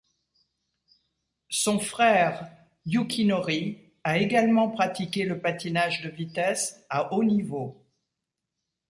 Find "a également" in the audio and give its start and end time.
4.03-4.67